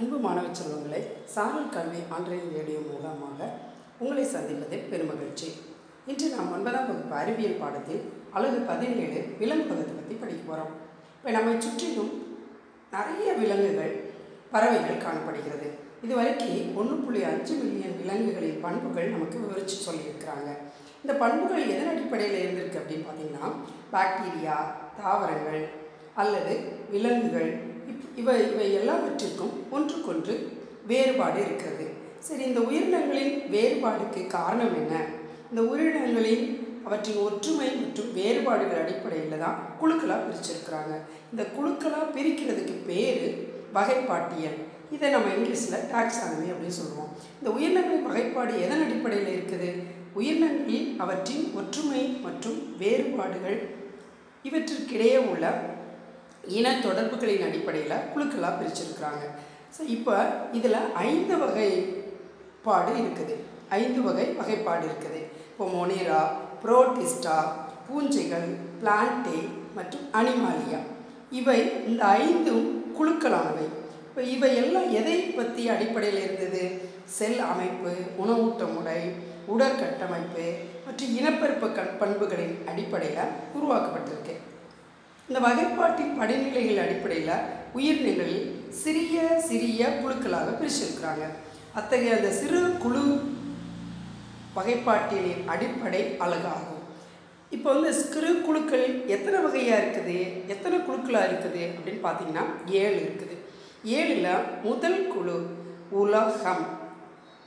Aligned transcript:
அன்பு 0.00 0.16
மாணவ 0.24 0.48
செல்வங்களை 0.56 0.98
சாரல் 1.34 1.70
கல்வி 1.74 2.00
ஆன்லைன் 2.14 2.48
ரேடியோ 2.56 2.80
மூலமாக 2.86 3.46
உங்களை 4.00 4.24
சந்திப்பதில் 4.32 4.88
பெருமகிழ்ச்சி. 4.90 5.48
இன்று 6.10 6.26
நாம் 6.32 6.50
ஒன்பதாம் 6.56 6.88
வகுப்பு 6.88 7.14
அறிவியல் 7.20 7.60
பாடத்தில் 7.60 8.02
அழகு 8.36 8.58
பதினேழு 8.70 9.20
விலங்குகளை 9.38 9.84
பற்றி 9.92 10.14
படிக்க 10.22 10.42
போகிறோம் 10.48 10.72
இப்போ 11.16 11.30
நம்மை 11.36 11.54
சுற்றிலும் 11.66 12.10
நிறைய 12.94 13.28
விலங்குகள் 13.42 13.94
பறவைகள் 14.52 15.02
காணப்படுகிறது. 15.04 15.68
இதுவரைக்கும் 16.06 16.76
ஒன்று 16.82 16.98
புள்ளி 17.04 17.22
அஞ்சு 17.30 17.56
மில்லியன் 17.62 17.96
விலங்குகளின் 18.00 18.60
பண்புகள் 18.66 19.14
நமக்கு 19.14 19.40
விவரித்து 19.44 19.78
சொல்லியிருக்கிறாங்க. 19.86 20.50
இந்த 21.04 21.14
பண்புகள் 21.22 21.70
எதன் 21.74 21.92
அடிப்படையில் 21.92 22.42
இருந்திருக்கு 22.42 22.82
அப்படின்னு 22.82 23.08
பார்த்தீங்கன்னா 23.08 23.48
பாக்டீரியா 23.94 24.58
தாவரங்கள் 25.00 25.62
அல்லது 26.22 26.54
விலங்குகள் 26.92 27.50
இவை 28.20 28.36
இவை 28.52 28.74
எல்லாவற்றிற்கும் 28.80 29.54
ஒன்றுக்கொன்று 29.70 30.34
வேறுபாடு 30.86 31.40
இருக்கிறது. 31.40 31.86
சரி 32.26 32.42
இந்த 32.44 32.60
உயிரினங்களின் 32.60 33.34
வேறுபாடுக்கு 33.54 34.26
காரணம் 34.26 34.74
என்ன? 34.82 34.94
இந்த 35.50 35.62
உயிரினங்களின் 35.62 36.44
அவற்றின் 36.86 37.22
ஒற்றுமை 37.26 37.68
மற்றும் 37.76 38.12
வேறுபாடுகள் 38.12 38.82
அடிப்படையில் 38.82 39.42
தான் 39.44 39.58
குழுக்களாக 39.80 40.26
பிரிச்சிருக்கிறாங்க. 40.26 40.94
இந்த 41.30 41.42
குழுக்களாக 41.56 42.06
பிரிக்கிறதுக்கு 42.16 42.74
பேர் 42.86 43.24
வகைப்பாட்டியல். 43.74 44.58
இதை 44.94 45.10
நம்ம 45.10 45.30
இங்கிலீஷில் 45.36 45.86
டாக்ஸானமி 45.92 46.48
அப்படின்னு 46.52 46.78
சொல்லுவோம். 46.80 47.10
இந்த 47.38 47.48
உயிரினங்களின் 47.56 48.06
வகைப்பாடு 48.08 48.52
எதன் 48.64 48.84
அடிப்படையில் 48.84 49.32
இருக்குது? 49.36 49.70
உயிரினங்களில் 50.18 50.86
அவற்றின் 51.04 51.46
ஒற்றுமை 51.60 52.02
மற்றும் 52.26 52.76
வேறுபாடுகள் 52.78 53.58
இவற்றிற்கிடையே 54.48 55.18
உள்ள 55.30 55.46
இன 56.58 56.72
தொடர்புகளின் 56.86 57.44
அடிப்படையில் 57.48 58.04
குழுக்களாக 58.14 58.54
பிரிச்சிருக்கிறாங்க. 58.60 59.24
ஸோ 59.76 59.82
இப்போ 59.96 60.14
இதில் 60.58 60.80
ஐந்து 61.08 61.34
வகைப்பாடு 61.42 62.92
இருக்குது. 63.02 63.36
ஐந்து 63.80 64.00
வகை 64.06 64.26
வகைப்பாடு 64.40 64.84
இருக்குது. 64.88 65.20
இப்போ 65.52 65.66
மொனேரா 65.76 66.20
புரோட்டிஸ்டா 66.62 67.38
பூஞ்சைகள் 67.88 68.48
பிளான்டே 68.80 69.40
மற்றும் 69.76 70.06
அனிமாலியா. 70.20 70.80
இவை 71.40 71.58
இந்த 71.90 72.02
ஐந்தும் 72.22 72.66
குழுக்களானவை. 72.98 73.66
இப்போ 74.08 74.22
இவை 74.34 74.50
எல்லாம் 74.62 74.88
எதை 75.00 75.16
பற்றி 75.38 75.62
அடிப்படையில் 75.74 76.22
இருந்தது? 76.24 76.62
செல் 77.16 77.40
அமைப்பு 77.52 77.92
உணவூட்ட 78.22 78.64
முறை 78.74 79.00
உடற்கட்டமைப்பு 79.54 80.46
மற்றும் 80.86 81.12
இனப்பெருப்ப 81.18 81.66
கண் 81.78 81.96
பண்புகளின் 82.00 82.56
அடிப்படையில் 82.70 83.32
உருவாக்கப்பட்டிருக்கு. 83.56 84.34
இந்த 85.28 85.38
வகைப்பாட்டின் 85.44 86.12
படிநிலைகள் 86.18 86.82
அடிப்படையில் 86.82 87.32
உயிரினங்களில் 87.76 88.44
சிறிய 88.82 89.16
சிறிய 89.46 89.88
குழுக்களாக 90.02 90.52
பிரிச்சிருக்கிறாங்க. 90.58 91.24
அத்தகைய 91.78 92.18
அந்த 92.18 92.28
சிறு 92.40 92.60
குழு 92.82 93.02
வகைப்பாட்டியலின் 94.56 95.42
அடிப்படை 95.52 96.02
அழகாகும். 96.24 96.82
இப்போ 97.56 97.68
வந்து 97.74 97.90
சிறு 98.02 98.30
குழுக்கள் 98.46 98.86
எத்தனை 99.14 99.40
வகையாக 99.46 99.80
இருக்குது? 99.82 100.16
எத்தனை 100.54 100.78
குழுக்களாக 100.86 101.28
இருக்குது 101.28 101.62
அப்படின்னு 101.72 102.00
பார்த்தீங்கன்னா 102.06 102.44
ஏழு 102.82 102.98
இருக்குது. 103.06 103.36
ஏழில் 103.98 104.30
முதல் 104.68 105.00
குழு 105.14 105.36
உலகம். 106.02 106.64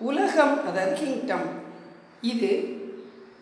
உலகம் 0.10 0.56
அதாவது 0.68 0.98
கிங்டம் 1.00 1.48
இது 2.34 2.52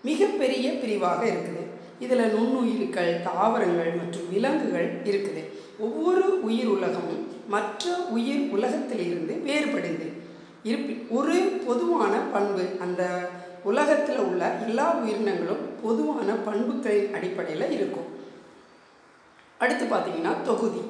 மிகப்பெரிய 0.09 0.67
பிரிவாக 0.81 1.21
இருக்குது. 1.33 1.63
இதில் 1.99 2.31
நுண்ணுயிர்கள் 2.35 3.11
தாவரங்கள் 3.27 3.91
மற்றும் 3.99 4.29
விலங்குகள் 4.33 4.89
இருக்குது. 5.09 5.43
ஒவ்வொரு 5.79 6.25
உயிர் 6.43 6.71
உலகமும் 6.75 7.23
மற்ற 7.47 7.95
உயிர் 8.15 8.43
உலகத்திலிருந்து 8.55 9.33
வேறுபடுது. 9.47 10.07
இருப்பி 10.69 10.93
ஒரு 11.17 11.35
பொதுவான 11.67 12.13
பண்பு 12.33 12.63
அந்த 12.79 13.03
உலகத்தில் 13.63 14.21
உள்ள 14.27 14.43
எல்லா 14.67 14.85
உயிரினங்களும் 15.01 15.63
பொதுவான 15.83 16.29
பண்புகளின் 16.47 17.13
அடிப்படையில் 17.13 17.71
இருக்கும். 17.71 18.07
அடுத்து 19.57 19.85
பார்த்தீங்கன்னா 19.85 20.33
தொகுதி. 20.49 20.81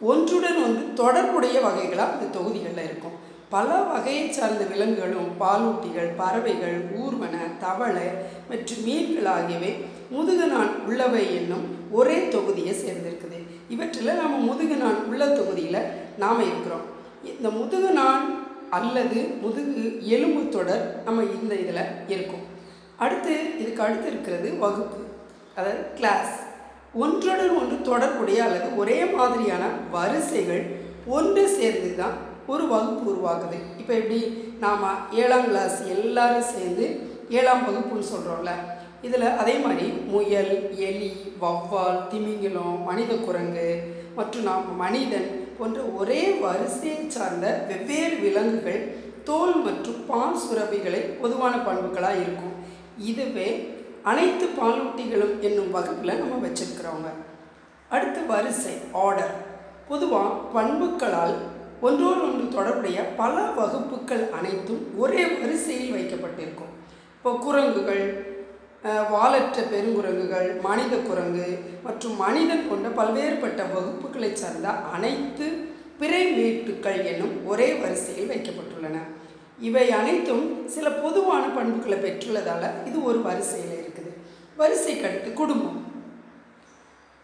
ஒன்றுடன் 0.00 0.58
ஒன்று 0.64 0.82
தொடர்புடைய 0.94 1.56
வகைகளாக 1.60 2.12
அந்த 2.12 2.38
தொகுதிகளில் 2.38 2.86
இருக்கும். 2.88 3.16
பல 3.54 3.68
வகையை 3.92 4.24
சார்ந்த 4.32 4.64
விலங்குகளும் 4.64 5.30
பாலூட்டிகள் 5.40 6.10
பறவைகள் 6.16 6.78
ஊர்வன 7.02 7.36
தவளை 7.60 8.08
மற்றும் 8.48 8.82
மீன்கள் 8.84 9.30
ஆகியவை 9.36 9.72
முதுகுநான் 10.14 10.72
உள்ளவை 10.88 11.22
என்னும் 11.38 11.66
ஒரே 11.98 12.16
தொகுதியை 12.34 12.74
சேர்ந்திருக்குது. 12.82 13.38
இவற்றில் 13.74 14.20
நம்ம 14.20 14.36
முதுகுநான் 14.48 15.00
உள்ள 15.08 15.22
தொகுதியில் 15.38 15.88
நாம் 16.22 16.46
இருக்கிறோம். 16.50 16.86
இந்த 17.30 17.48
முதுகுநான் 17.58 18.24
அல்லது 18.78 19.18
முதுகு 19.42 19.84
எலும்பு 20.14 20.42
தொடர் 20.56 20.84
நம்ம 21.06 21.24
இந்த 21.36 21.52
இதில் 21.64 21.84
இருக்கும். 22.14 22.44
அடுத்து 23.04 23.34
இதுக்கு 23.62 23.82
அடுத்து 23.86 24.08
இருக்கிறது 24.12 24.48
வகுப்பு 24.64 25.00
அதாவது 25.56 25.82
கிளாஸ் 25.98 26.34
ஒன்றுடன் 27.02 27.54
ஒன்று 27.60 27.76
தொடர்புடைய 27.90 28.38
அல்லது 28.46 28.68
ஒரே 28.82 28.98
மாதிரியான 29.16 29.64
வரிசைகள் 29.96 30.62
ஒன்று 31.16 31.44
சேர்ந்து 31.58 31.90
தான் 32.00 32.16
ஒரு 32.52 32.64
வகுப்பு 32.72 33.04
உருவாகுது. 33.12 33.58
இப்போ 33.80 33.92
எப்படி 34.00 34.20
நாம் 34.64 34.84
ஏழாம் 35.20 35.48
கிளாஸ் 35.50 35.78
எல்லாரும் 35.96 36.50
சேர்ந்து 36.54 36.86
ஏழாம் 37.38 37.64
வகுப்புன்னு 37.68 38.12
சொல்கிறோம்ல 38.12 38.52
இதில் 39.06 39.26
அதே 39.40 39.54
மாதிரி 39.64 39.86
முயல் 40.12 40.54
எலி 40.88 41.10
வவ்வால் 41.42 42.00
திமிங்கிலம் 42.12 42.78
மனித 42.88 43.12
குரங்கு 43.26 43.68
மற்றும் 44.16 44.46
நாம் 44.48 44.64
மனிதன் 44.82 45.28
போன்ற 45.58 45.80
ஒரே 46.00 46.22
வரிசையை 46.44 46.96
சார்ந்த 47.16 47.46
வெவ்வேறு 47.68 48.16
விலங்குகள் 48.24 48.80
தோல் 49.28 49.56
மற்றும் 49.66 50.00
பால் 50.10 50.40
சுரபிகளை 50.44 51.00
பொதுவான 51.20 51.54
பண்புகளாக 51.66 52.22
இருக்கும். 52.24 52.54
இதுவே 53.10 53.48
அனைத்து 54.10 54.46
பாலூட்டிகளும் 54.58 55.34
என்னும் 55.46 55.72
வகுப்பில் 55.76 56.20
நம்ம 56.20 56.40
வச்சிருக்கிறவங்க. 56.46 57.10
அடுத்து 57.94 58.20
வரிசை 58.32 58.74
ஆர்டர் 59.04 59.34
பொதுவாக 59.90 60.30
பண்புகளால் 60.54 61.36
ஒன்றோடு 61.86 62.20
ஒன்று 62.28 62.46
தொடர்புடைய 62.56 62.98
பல 63.20 63.34
வகுப்புகள் 63.58 64.24
அனைத்தும் 64.38 64.82
ஒரே 65.02 65.22
வரிசையில் 65.40 65.94
வைக்கப்பட்டிருக்கும். 65.96 66.72
இப்போ 67.16 67.30
குரங்குகள் 67.44 68.04
வாலற்ற 68.84 69.58
பெருங்குரங்குகள் 69.70 70.48
மனித 70.66 70.94
குரங்கு 70.96 71.46
மற்றும் 71.86 72.16
மனிதன் 72.16 72.68
கொண்ட 72.68 72.88
பல்வேறுபட்ட 72.98 73.62
வகுப்புகளை 73.74 74.30
சார்ந்த 74.32 74.68
அனைத்து 74.96 75.46
பிறைமேட்டுக்கள் 76.00 77.00
என்னும் 77.10 77.34
ஒரே 77.50 77.68
வரிசையில் 77.80 78.30
வைக்கப்பட்டுள்ளன. 78.32 78.98
இவை 79.68 79.90
அனைத்தும் 80.00 80.44
சில 80.74 80.86
பொதுவான 81.04 81.44
பண்புகளை 81.56 81.98
பெற்றுள்ளதால் 82.04 82.68
இது 82.88 82.98
ஒரு 83.10 83.20
வரிசையில் 83.28 83.74
இருக்குது. 83.80 84.10
வரிசைக்கு 84.60 85.06
அடுத்து 85.08 85.32
குடும்பம். 85.32 85.80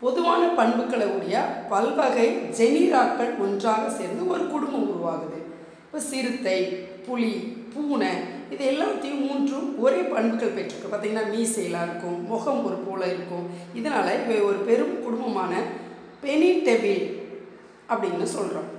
பொதுவான 0.01 0.43
பண்புகளை 0.61 1.07
உடைய 1.17 1.37
பல்வகை 1.73 2.29
ஜெனிராக்கள் 2.59 3.33
ஒன்றாக 3.45 3.85
சேர்ந்து 3.99 4.23
ஒரு 4.35 4.45
குடும்பம் 4.55 4.89
உருவாகுது. 4.93 5.39
இப்போ 5.85 6.01
சிறுத்தை 6.11 6.59
புலி 7.07 7.35
பூனை 7.75 8.15
இது 8.51 8.71
எல்லாத்தையும் 8.71 9.27
மூன்றும் 9.27 9.81
ஒரே 9.81 10.01
பண்புகள் 10.01 10.57
பெற்றிருக்கு. 10.57 10.93
பார்த்திங்கன்னா 10.93 11.25
மீசையெல்லாம் 11.35 11.83
இருக்கும் 11.83 12.27
முகம் 12.27 12.65
ஒரு 12.65 12.77
போல 12.77 13.07
இருக்கும். 13.07 13.47
இதனால் 13.75 14.25
இவை 14.25 14.41
ஒரு 14.41 14.57
பெரும் 14.57 15.03
குடும்பமான 15.03 15.63
பெனிடெவில் 16.23 17.23
அப்படின்னு 17.89 18.23
சொல்கிறோம் 18.23 18.71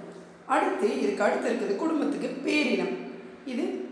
அடுத்து 0.46 1.02
இதுக்கு 1.02 1.24
அடுத்து 1.24 1.48
இருக்கிறது 1.48 1.76
குடும்பத்துக்கு 1.76 2.50
பேரினம். 2.50 2.96
இது 3.46 3.84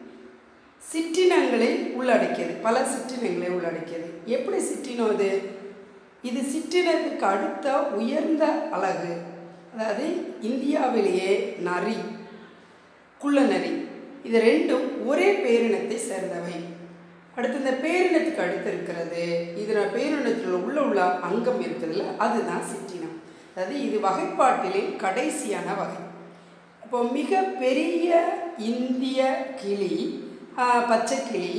சிற்றினங்களை 0.91 1.94
உள்ளடக்கியது. 1.94 2.53
பல 2.53 2.81
சிற்றினங்களை 2.81 3.50
உள்ளடக்கியது. 3.50 4.07
எப்படி 4.25 4.57
சிற்றினம் 4.57 5.13
இது? 5.13 5.51
இது 6.22 6.41
சிற்றினத்துக்கு 6.41 7.19
அடுத்த 7.19 7.79
உயர்ந்த 7.79 8.45
அழகு. 8.72 9.13
அதாவது 9.73 10.05
இந்தியாவிலேயே 10.41 11.55
நரி 11.59 11.95
குள்ள 13.17 13.41
நரி 13.41 13.72
இது 14.28 14.37
ரெண்டும் 14.49 14.85
ஒரே 15.09 15.29
பேரினத்தை 15.46 15.97
சேர்ந்தவை. 16.09 16.58
அடுத்து 17.35 17.61
இந்த 17.61 17.73
பேரினத்துக்கு 17.85 18.43
அடுத்து 18.46 18.70
இருக்கிறது. 18.73 19.23
இதில் 19.61 19.93
பேரினத்தில் 19.96 20.58
உள்ள 20.64 20.78
உள்ள 20.87 21.02
அங்கம் 21.28 21.61
இருக்குதுல்ல 21.66 22.03
அதுதான் 22.25 22.67
சிற்றினம். 22.72 23.16
அதாவது 23.52 23.75
இது 23.87 23.97
வகைப்பாட்டிலே 24.08 24.81
கடைசியான 25.03 25.67
வகை. 25.79 26.02
இப்போ 26.84 26.99
மிக 27.17 27.41
பெரிய 27.64 28.09
இந்திய 28.72 29.22
கிளி 29.61 29.96
பச்சை 30.91 31.17
கிளி 31.29 31.53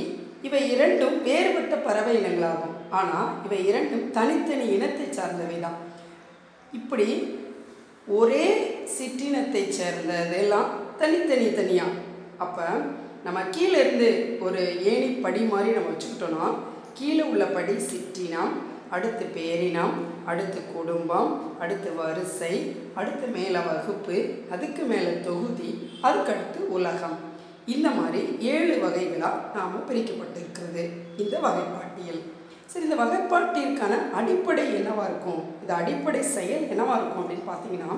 இவை 0.47 0.61
இரண்டும் 0.73 1.17
வேறுபட்ட 1.27 1.75
பறவை 1.85 2.11
இனங்களாகும். 2.19 2.75
ஆனால் 2.97 3.29
இவை 3.45 3.59
இரண்டும் 3.69 4.05
தனித்தனி 4.17 4.65
இனத்தை 4.75 5.07
சார்ந்தவை 5.17 5.57
தான். 5.65 5.79
இப்படி 6.79 7.07
ஒரே 8.19 8.47
சிற்றினத்தை 8.95 9.63
சேர்ந்ததெல்லாம் 9.79 10.69
தனித்தனி 10.99 11.47
தனியாக 11.59 11.95
அப்போ 12.37 12.67
நம்ம 13.23 13.39
கீழே 13.55 13.77
இருந்து 13.79 14.37
ஒரு 14.45 14.61
ஏணி 14.91 15.07
படி 15.25 15.41
மாதிரி 15.41 15.75
நம்ம 15.75 15.91
வச்சுக்கிட்டோன்னா 15.91 16.47
கீழே 16.93 17.23
உள்ள 17.23 17.45
படி 17.45 17.73
சிற்றினம் 17.91 18.53
அடுத்து 18.95 19.25
பேரினம் 19.35 19.95
அடுத்து 20.31 20.59
குடும்பம் 20.73 21.31
அடுத்து 21.59 21.89
வரிசை 21.95 22.51
அடுத்து 22.93 23.27
மேலே 23.27 23.59
வகுப்பு 23.69 24.17
அதுக்கு 24.49 24.83
மேலே 24.83 25.13
தொகுதி 25.27 25.69
அதுக்கடுத்து 26.07 26.59
உலகம். 26.77 27.17
இந்த 27.65 27.89
மாதிரி 27.89 28.21
ஏழு 28.39 28.75
வகைகளாக 28.83 29.37
நாம் 29.55 29.85
பிரிக்கப்பட்டிருக்கிறது. 29.89 30.83
இந்த 31.17 31.35
வகைப்பாட்டியல். 31.45 32.21
சரி 32.71 32.85
இந்த 32.87 32.97
வகைப்பாட்டிற்கான 33.03 33.93
அடிப்படை 34.13 34.75
என்னவாக 34.75 35.09
இருக்கும்? 35.09 35.41
இந்த 35.61 35.73
அடிப்படை 35.73 36.21
செயல் 36.21 36.69
என்னவாக 36.73 36.99
இருக்கும் 37.01 37.23
அப்படின்னு 37.23 37.49
பார்த்தீங்கன்னா 37.51 37.91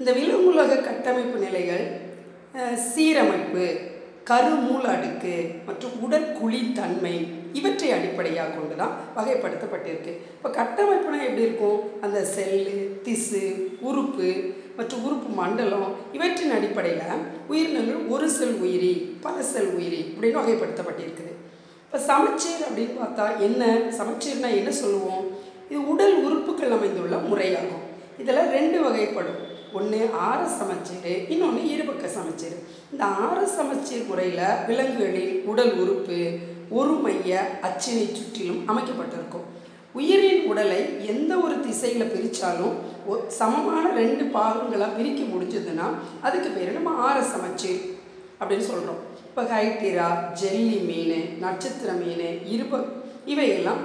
இந்த 0.00 0.12
விலங்குலக 0.12 0.82
கட்டமைப்பு 0.88 1.38
நிலைகள் 1.46 1.84
சீரமைப்பு 2.92 3.64
கருமூல் 4.30 4.86
அடுக்கு 4.92 5.34
மற்றும் 5.66 5.94
உடற்குழி 6.04 6.60
தன்மை 6.78 7.12
இவற்றை 7.58 7.88
அடிப்படையாக 7.96 8.54
கொண்டு 8.54 8.74
தான் 8.80 8.94
வகைப்படுத்தப்பட்டிருக்கு. 9.16 10.12
இப்போ 10.36 10.48
கட்டமைப்புனா 10.58 11.18
எப்படி 11.28 11.46
இருக்கும்? 11.46 11.78
அந்த 12.04 12.18
செல்லு 12.34 12.76
திசு 13.06 13.42
உறுப்பு 13.88 14.28
மற்றும் 14.78 15.04
உறுப்பு 15.06 15.28
மண்டலம் 15.40 15.94
இவற்றின் 16.16 16.54
அடிப்படையில் 16.56 17.24
உயிரினங்கள் 17.50 18.02
ஒரு 18.14 18.30
செல் 18.36 18.56
உயிரி 18.64 18.92
பல 19.24 19.36
செல் 19.52 19.72
உயிரி 19.78 20.00
அப்படின்னு 20.12 20.40
வகைப்படுத்தப்பட்டிருக்குது. 20.42 21.32
இப்போ 21.84 21.98
சமச்சீர் 22.10 22.66
அப்படின்னு 22.68 22.96
பார்த்தா 23.02 23.26
என்ன? 23.48 23.64
சமச்சீர்னா 23.98 24.50
என்ன 24.60 24.70
சொல்லுவோம்? 24.82 25.24
இது 25.70 25.80
உடல் 25.92 26.16
உறுப்புகள் 26.26 26.74
அமைந்துள்ள 26.76 27.16
முறையாகும். 27.30 27.84
இதில் 28.22 28.50
ரெண்டு 28.56 28.78
வகைப்படும். 28.86 29.40
ஒன்று 29.78 30.00
ஆர 30.28 30.40
சமச்சீர் 30.58 31.08
இன்னொன்று 31.32 31.62
இருபக்க 31.74 32.08
சமச்சீர். 32.16 32.56
இந்த 32.92 33.04
ஆறு 33.26 33.44
சமச்சீர் 33.56 34.08
முறையில் 34.10 34.44
விலங்குகளின் 34.68 35.32
உடல் 35.50 35.72
உறுப்பு 35.82 36.18
ஒரு 36.78 36.94
மைய 37.04 37.42
அச்சினை 37.68 38.06
சுற்றிலும் 38.18 38.62
அமைக்கப்பட்டிருக்கும். 38.70 39.46
உயிரின் 39.98 40.42
உடலை 40.50 40.80
எந்த 41.12 41.32
ஒரு 41.44 41.56
திசையில் 41.66 42.10
பிரித்தாலும் 42.14 42.74
சமமான 43.38 43.84
ரெண்டு 44.00 44.24
பாகங்களாக 44.36 44.96
பிரிக்க 44.96 45.20
முடிஞ்சதுன்னா 45.24 45.86
அதுக்கு 46.26 46.50
பேர் 46.56 46.76
நம்ம 46.78 46.90
ஆர 47.06 47.18
சமச்சீர் 47.34 47.80
அப்படின்னு 48.40 48.66
சொல்கிறோம் 48.70 49.00
இப்போ 49.28 49.42
ஹைட்டிரா 49.52 50.08
ஜெல்லி 50.40 50.78
மீன் 50.88 51.24
நட்சத்திர 51.44 51.92
மீன் 52.02 52.26
இருப 52.54 52.82
இவையெல்லாம் 53.32 53.82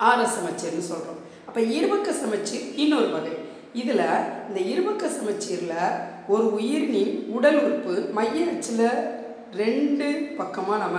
ஆற 0.00 0.20
சமச்சீர்னு 0.36 0.90
சொல்கிறோம் 0.92 1.20
அப்போ 1.46 1.60
இருபக்க 1.78 2.12
சமச்சீர் 2.12 2.64
இன்னொரு 2.82 3.08
வகை. 3.14 3.34
இதில் 3.74 4.06
இந்த 4.46 4.60
இருபக்க 4.68 5.04
சமச்சீரில் 5.10 5.78
ஒரு 6.28 6.44
உயிரினின் 6.54 7.14
உடல் 7.30 7.60
உறுப்பு 7.60 7.94
மைய 8.12 8.44
அச்சில் 8.50 8.86
ரெண்டு 9.56 10.06
பக்கமாக 10.36 10.82
நம்ம 10.82 10.98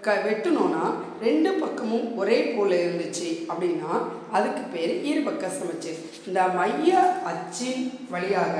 க 0.00 0.14
வெட்டினோன்னா 0.24 0.82
ரெண்டு 1.20 1.50
பக்கமும் 1.54 2.06
ஒரே 2.16 2.38
போல் 2.48 2.74
இருந்துச்சு 2.78 3.28
அப்படின்னா 3.48 3.92
அதுக்கு 4.32 4.62
பேர் 4.72 4.92
இருபக்க 5.04 5.50
சமச்சீர் 5.52 6.02
இந்த 6.26 6.40
மைய 6.54 6.92
அச்சின் 7.30 7.82
வழியாக 8.10 8.56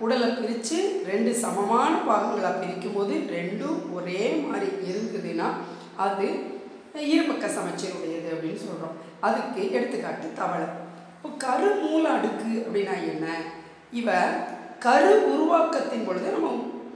உடலை 0.00 0.28
பிரித்து 0.32 0.78
ரெண்டு 1.06 1.32
சமமான 1.36 1.92
பாகங்களாக 2.04 2.54
பிரிக்கும் 2.56 2.94
போது 2.94 3.14
ரெண்டும் 3.32 3.80
ஒரே 3.92 4.22
மாதிரி 4.42 4.70
இருந்ததுன்னா 4.88 5.48
அது 6.00 6.28
இருபக்க 7.08 7.46
சமச்சீர் 7.50 7.96
உடையது 7.96 8.30
அப்படின்னு 8.32 8.62
சொல்கிறோம் 8.62 8.96
அதுக்கு 9.20 9.62
எடுத்துக்காட்டு 9.70 10.28
தவளை 10.38 10.68
இப்போ 11.20 11.30
கரு 11.42 11.70
மூல 11.80 12.04
அடுக்கு 12.10 12.50
அப்படின்னா 12.60 12.94
என்ன? 13.06 13.26
இவ 13.92 14.10
கரு 14.80 15.10
உருவாக்கத்தின் 15.30 16.06
பொழுது 16.06 16.28
நம்ம 16.30 16.50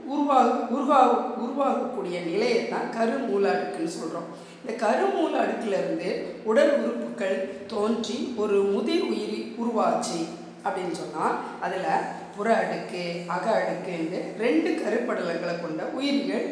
உருவாக 0.07 0.47
உருவா 0.71 0.99
உருவாகக்கூடிய 1.39 2.17
நிலையை 2.25 2.61
தான் 2.65 2.89
கரு 2.95 3.15
மூல 3.23 3.43
அடுக்குன்னு 3.51 3.93
சொல்கிறோம் 3.95 4.27
இந்த 4.59 4.73
கரு 4.81 5.05
மூல 5.13 5.31
அடுக்கிலிருந்து 5.41 6.09
உடல் 6.43 6.73
உறுப்புகள் 6.79 7.37
தோன்றி 7.67 8.17
ஒரு 8.37 8.57
முதிர் 8.71 9.05
உயிரி 9.09 9.39
உருவாச்சு 9.57 10.19
அப்படின்னு 10.65 10.95
சொன்னால் 10.95 11.35
அதில் 11.61 11.89
புற 12.35 12.47
அடுக்கு 12.61 13.03
அக 13.29 13.45
அடுக்கு 13.57 13.91
என்று 13.97 14.21
ரெண்டு 14.39 14.71
கருப்படலங்களை 14.79 15.55
கொண்ட 15.57 15.83
உயிரிகள் 15.93 16.45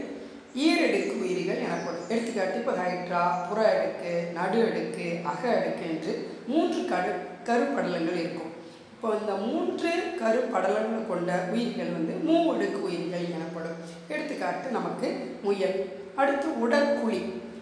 ஈரடுக்கு 0.56 1.14
உயிரிகள் 1.22 1.64
எனப்படும். 1.66 2.10
எடுத்துக்காட்டு 2.10 2.58
இப்போ 2.58 2.72
ஹைட்ரா 2.72 3.48
புற 3.50 3.60
அடுக்கு 3.74 4.32
நடு 4.34 4.66
அடுக்கு 4.66 5.20
அக 5.24 5.50
அடுக்கு 5.58 5.86
என்று 5.90 6.30
மூன்று 6.48 6.86
கரு 6.86 7.14
கருப்படலங்கள் 7.48 8.20
இருக்கும். 8.24 8.52
இப்போ 8.94 9.16
இந்த 9.22 9.34
மூன்று 9.34 9.90
கருப்படலங்களை 10.22 11.08
கொண்ட 11.08 11.50
உயிர்கள் 11.52 11.92
வந்து 11.96 12.14
மூவடுக்கு 12.30 12.80
உயிர்கள் 12.82 13.26
எனப்படும். 13.38 13.80
எடுத்துக்காட்டு 14.08 14.70
நமக்கு 14.72 15.38
முயல். 15.44 15.90
அடுத்து 16.16 16.48
உடற்குழி. 16.68 17.22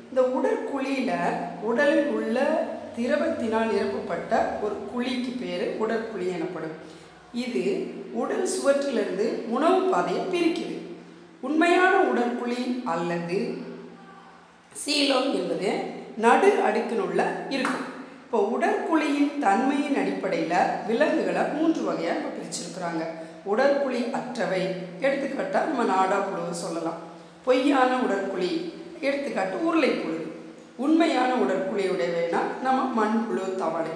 இந்த 0.09 0.21
உடற்குழியில் 0.21 1.13
உடலில் 1.61 2.07
உள்ள 2.07 2.67
திரவத்தினால் 2.97 3.71
நிரப்பப்பட்ட 3.71 4.39
ஒரு 4.61 4.75
குழிக்கு 4.91 5.31
பேர் 5.41 5.77
உடற்குழி 5.79 6.31
எனப்படும். 6.31 6.75
இது 7.33 7.91
உடல் 8.13 8.47
சுவற்றிலிருந்து 8.47 9.27
உணவு 9.47 9.89
பாதையை 9.89 10.23
பிரிக்குது. 10.25 10.77
உண்மையான 11.47 11.93
உடற்குழி 12.11 12.61
அல்லது 12.93 13.39
சீலம் 14.81 15.29
என்பது 15.39 15.71
நடு 16.25 16.49
அடுக்கினுள்ள 16.67 17.21
இருக்கும் 17.55 17.87
இப்போ 18.23 18.39
உடற்குழியின் 18.55 19.31
தன்மையின் 19.45 19.97
அடிப்படையில் 20.01 20.69
விலங்குகளை 20.87 21.43
மூன்று 21.55 21.81
வகையாக 21.87 22.19
நம்ம 22.19 22.35
பிரிச்சிருக்கிறாங்க. 22.35 23.03
உடற்குழி 23.51 24.01
அற்றவை 24.19 24.61
எடுத்துக்காட்டால் 25.05 25.67
நம்ம 25.69 25.85
நாடா 25.93 26.19
புழு 26.27 26.53
சொல்லலாம். 26.63 26.99
பொய்யான 27.45 27.91
உடற்குழி 28.05 28.51
எடுத்துக்காட்டு 29.07 29.57
உருளைப்புழு 29.67 30.19
உண்மையான 30.85 31.31
உடற்குழியுடையவைனா 31.43 32.41
நம்ம 32.65 32.79
மண்புழு 32.99 33.45
தவளை. 33.61 33.93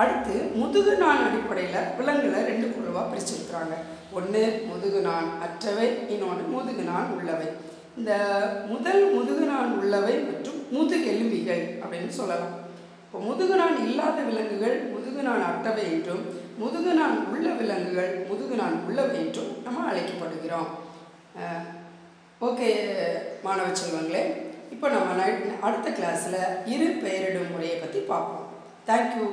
அடுத்து 0.00 0.34
முதுகு 0.60 0.92
நான் 1.02 1.24
அடிப்படையில் 1.26 1.88
விலங்குகளை 1.98 2.40
ரெண்டு 2.50 2.66
குழுவாக 2.74 3.04
பிரிச்சிருக்கிறாங்க. 3.12 3.74
ஒன்று 4.18 4.42
முதுகு 4.68 5.00
நான் 5.08 5.28
அற்றவை 5.46 5.88
இன்னொன்று 6.14 6.44
முதுகு 6.54 6.84
நான் 6.92 7.12
உள்ளவை. 7.16 7.48
இந்த 7.98 8.12
முதல் 8.72 9.02
முதுகு 9.16 9.44
நான் 9.52 9.72
உள்ளவை 9.80 10.14
மற்றும் 10.28 10.60
முதுகெலும்பிகள் 10.76 11.64
அப்படின்னு 11.82 12.12
சொல்லலாம். 12.20 12.54
இப்போ 13.06 13.20
முதுகு 13.28 13.54
நான் 13.62 13.76
இல்லாத 13.86 14.18
விலங்குகள் 14.28 14.76
முதுகு 14.92 15.20
நான் 15.28 15.48
அற்றவை 15.50 15.84
என்றும் 15.94 16.24
முதுகு 16.62 16.92
நான் 17.00 17.16
உள்ள 17.32 17.48
விலங்குகள் 17.60 18.12
முதுகு 18.30 18.54
நான் 18.62 18.76
உள்ளவை 18.88 19.14
என்றும் 19.22 19.52
நம்ம 19.66 19.84
அழைக்கப்படுகிறோம். 19.90 20.70
ஓகே 22.48 22.68
மாணவ 23.46 23.68
செல்வங்களே 23.80 24.22
இப்போ 24.74 24.88
நம்ம 24.96 25.24
அடுத்த 25.66 25.88
கிளாஸில் 25.98 26.40
இரு 26.74 26.88
பெயரிடும் 27.04 27.52
முறையை 27.54 27.76
பற்றி 27.78 28.00
பார்ப்போம். 28.12 28.46
தேங்க்யூ 28.88 29.26